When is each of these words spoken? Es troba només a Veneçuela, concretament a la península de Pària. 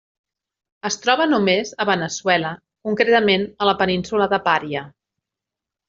Es 0.89 0.97
troba 1.03 1.27
només 1.33 1.75
a 1.85 1.87
Veneçuela, 1.91 2.55
concretament 2.89 3.47
a 3.67 3.71
la 3.73 3.79
península 3.85 4.33
de 4.35 4.45
Pària. 4.51 4.87